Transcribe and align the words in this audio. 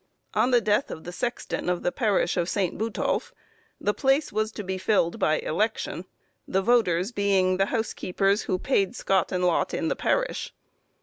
On 0.33 0.49
the 0.49 0.61
death 0.61 0.89
of 0.89 1.03
the 1.03 1.11
sexton 1.11 1.69
of 1.69 1.83
the 1.83 1.91
parish 1.91 2.35
of 2.35 2.49
St. 2.49 2.75
Butolph, 2.75 3.31
the 3.79 3.93
place 3.93 4.31
was 4.33 4.51
to 4.53 4.63
be 4.63 4.79
filled 4.79 5.19
by 5.19 5.37
election, 5.37 6.05
the 6.47 6.63
voters 6.63 7.11
being 7.11 7.57
the 7.57 7.67
housekeepers 7.67 8.41
who 8.41 8.57
"paid 8.57 8.95
Scot 8.95 9.31
and 9.31 9.45
lot" 9.45 9.75
in 9.75 9.89
the 9.89 9.95
parish. 9.95 10.55